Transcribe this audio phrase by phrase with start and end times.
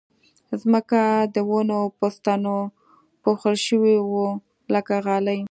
[0.61, 1.01] ځمکه
[1.35, 2.57] د ونو په ستنو
[3.23, 4.29] پوښل شوې وه
[4.73, 5.39] لکه غالۍ